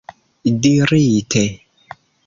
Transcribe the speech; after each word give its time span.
dirite 0.61 1.43